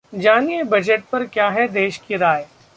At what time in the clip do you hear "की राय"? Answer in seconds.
1.97-2.45